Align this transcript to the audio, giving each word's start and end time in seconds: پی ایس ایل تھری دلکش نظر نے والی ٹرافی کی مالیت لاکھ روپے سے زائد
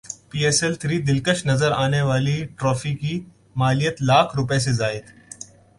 پی 0.29 0.39
ایس 0.45 0.61
ایل 0.63 0.75
تھری 0.81 0.97
دلکش 1.09 1.45
نظر 1.45 1.71
نے 1.89 2.01
والی 2.01 2.37
ٹرافی 2.57 2.93
کی 3.01 3.13
مالیت 3.55 4.01
لاکھ 4.09 4.35
روپے 4.35 4.59
سے 4.59 4.71
زائد 4.73 5.05